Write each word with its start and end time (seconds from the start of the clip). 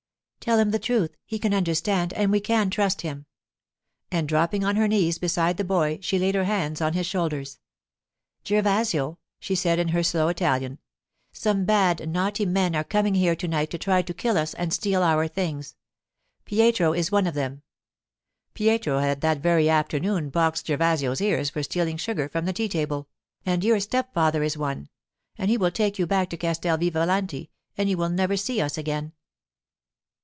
'Tell 0.43 0.57
him 0.57 0.71
the 0.71 0.79
truth. 0.79 1.15
He 1.23 1.37
can 1.37 1.53
understand, 1.53 2.13
and 2.13 2.31
we 2.31 2.39
can 2.39 2.71
trust 2.71 3.01
him.' 3.01 3.27
And 4.11 4.27
dropping 4.27 4.63
on 4.65 4.75
her 4.75 4.87
knees 4.87 5.19
beside 5.19 5.57
the 5.57 5.63
boy, 5.63 5.99
she 6.01 6.17
laid 6.17 6.33
her 6.33 6.45
hands 6.45 6.81
on 6.81 6.93
his 6.93 7.05
shoulders. 7.05 7.59
'Gervasio,' 8.43 9.19
she 9.39 9.53
said 9.53 9.77
in 9.77 9.89
her 9.89 10.01
slow 10.01 10.29
Italian, 10.29 10.79
'some 11.31 11.65
bad, 11.65 12.09
naughty 12.09 12.47
men 12.47 12.75
are 12.75 12.83
coming 12.83 13.13
here 13.13 13.35
to 13.35 13.47
night 13.47 13.69
to 13.69 13.77
try 13.77 14.01
to 14.01 14.15
kill 14.15 14.35
us 14.35 14.55
and 14.55 14.73
steal 14.73 15.03
our 15.03 15.27
things. 15.27 15.75
Pietro 16.45 16.91
is 16.93 17.11
one 17.11 17.27
of 17.27 17.35
them' 17.35 17.61
(Pietro 18.55 18.97
had 18.97 19.21
that 19.21 19.41
very 19.41 19.69
afternoon 19.69 20.31
boxed 20.31 20.65
Gervasio's 20.65 21.21
ears 21.21 21.51
for 21.51 21.61
stealing 21.61 21.97
sugar 21.97 22.27
from 22.27 22.45
the 22.45 22.53
tea 22.53 22.67
table), 22.67 23.07
'and 23.45 23.63
your 23.63 23.79
stepfather 23.79 24.41
is 24.41 24.57
one, 24.57 24.89
and 25.37 25.51
he 25.51 25.57
will 25.57 25.69
take 25.69 25.99
you 25.99 26.07
back 26.07 26.31
to 26.31 26.35
Castel 26.37 26.79
Vivalanti, 26.79 27.51
and 27.77 27.87
you 27.91 27.95
will 27.97 28.09
never 28.09 28.35
see 28.35 28.59
us 28.59 28.75
again. 28.75 29.13